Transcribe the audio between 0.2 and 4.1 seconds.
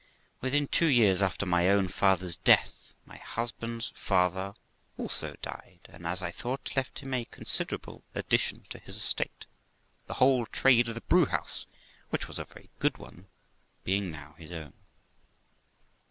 _Within two years after my own father's death my husband's